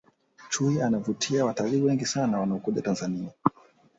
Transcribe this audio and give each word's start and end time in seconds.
chui 0.49 0.81
anavutia 0.81 1.45
watalii 1.45 1.81
wengi 1.81 2.05
sana 2.05 2.39
wanaokuja 2.39 2.81
tanzania 2.81 3.29